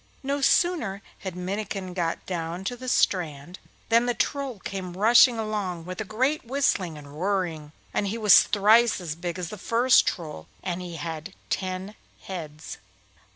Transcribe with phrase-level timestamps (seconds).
[0.23, 3.59] No sooner had Minnikin got down to the strand
[3.89, 8.45] than the Troll came rushing along with a great whistling and whirring, and he was
[8.49, 11.93] twice as big as the first Troll, and he had ten
[12.23, 12.79] heads.